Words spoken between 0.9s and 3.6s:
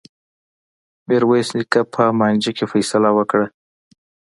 میرويس نیکه په مانجه کي فيصله وکړه.